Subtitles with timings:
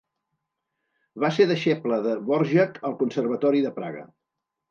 [1.23, 4.05] Va ser deixeble de Dvořák al Conservatori de Praga.